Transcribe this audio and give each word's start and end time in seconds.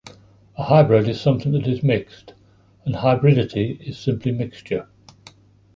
A 0.57 0.63
hybrid 0.63 1.07
is 1.07 1.21
something 1.21 1.51
that 1.51 1.67
is 1.67 1.83
mixed, 1.83 2.33
and 2.85 2.95
hybridity 2.95 3.77
is 3.85 3.99
simply 3.99 4.31
mixture. 4.31 4.89